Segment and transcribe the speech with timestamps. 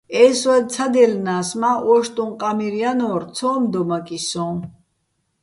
[0.21, 4.47] ე́ჲსვაჼ ცადჲელნა́ს, მა́ ო́შტუჼ ყამირ ჲანო́რ, ცო́მ დომაკიჼ სოჼ.